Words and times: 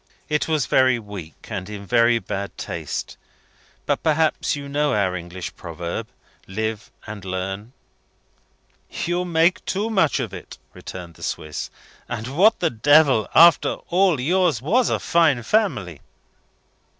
It 0.29 0.47
was 0.47 0.65
very 0.65 0.97
weak, 0.97 1.35
and 1.51 1.69
in 1.69 1.85
very 1.85 2.17
bad 2.17 2.57
taste; 2.57 3.17
but 3.85 4.01
perhaps 4.01 4.55
you 4.55 4.67
know 4.67 4.95
our 4.95 5.15
English 5.15 5.55
proverb, 5.55 6.07
'Live 6.47 6.89
and 7.05 7.23
Learn.'" 7.23 7.73
"You 8.89 9.23
make 9.25 9.63
too 9.63 9.91
much 9.91 10.19
of 10.19 10.33
it," 10.33 10.57
returned 10.73 11.13
the 11.13 11.21
Swiss. 11.21 11.69
"And 12.09 12.35
what 12.35 12.61
the 12.61 12.71
devil! 12.71 13.29
After 13.35 13.73
all, 13.89 14.19
yours 14.19 14.59
was 14.59 14.89
a 14.89 14.97
fine 14.97 15.43
family." 15.43 16.01